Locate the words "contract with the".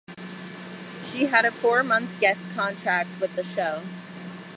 2.55-3.43